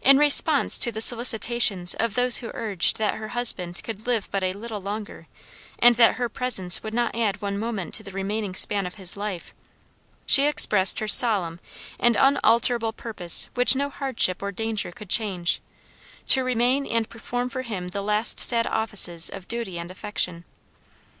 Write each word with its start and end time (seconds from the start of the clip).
In 0.00 0.16
response 0.16 0.78
to 0.78 0.92
the 0.92 1.00
solicitations 1.00 1.94
of 1.94 2.14
those 2.14 2.36
who 2.36 2.52
urged 2.54 2.98
that 2.98 3.14
her 3.16 3.30
husband 3.30 3.82
could 3.82 4.06
live 4.06 4.30
but 4.30 4.44
a 4.44 4.52
little 4.52 4.80
longer, 4.80 5.26
and 5.80 5.96
that 5.96 6.14
her 6.14 6.28
presence 6.28 6.84
would 6.84 6.94
not 6.94 7.16
add 7.16 7.42
one 7.42 7.58
moment 7.58 7.92
to 7.94 8.04
the 8.04 8.12
remaining 8.12 8.54
span 8.54 8.86
of 8.86 8.94
his 8.94 9.16
life, 9.16 9.52
she 10.24 10.44
expressed 10.44 11.00
her 11.00 11.08
solemn 11.08 11.58
and 11.98 12.14
unalterable 12.16 12.92
purpose 12.92 13.48
which 13.54 13.74
no 13.74 13.90
hardship 13.90 14.40
or 14.40 14.52
danger 14.52 14.92
could 14.92 15.10
change, 15.10 15.60
to 16.28 16.44
remain 16.44 16.86
and 16.86 17.08
perform 17.08 17.48
for 17.48 17.62
him 17.62 17.88
the 17.88 18.02
last 18.02 18.38
sad 18.38 18.68
offices 18.68 19.28
of 19.28 19.48
duty 19.48 19.80
and 19.80 19.90
affection. 19.90 20.44